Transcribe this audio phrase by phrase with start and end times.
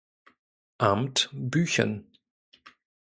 [0.79, 2.11] Amt Büchen